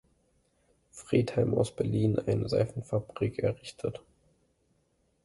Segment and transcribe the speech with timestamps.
[0.89, 4.01] Friedheim aus Berlin eine Seifenfabrik errichtet.